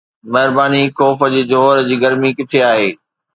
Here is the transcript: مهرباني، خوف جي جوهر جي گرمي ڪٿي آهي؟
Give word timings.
مهرباني، 0.33 0.83
خوف 0.97 1.19
جي 1.33 1.41
جوهر 1.51 1.77
جي 1.91 1.95
گرمي 2.05 2.31
ڪٿي 2.37 2.59
آهي؟ 2.71 2.89